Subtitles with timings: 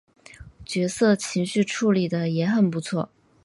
[0.65, 3.11] 角色情绪处理的也很不错